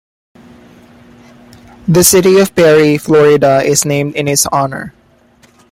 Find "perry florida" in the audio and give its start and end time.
2.55-3.61